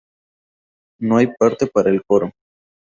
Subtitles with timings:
[1.01, 2.31] No hay parte para el coro.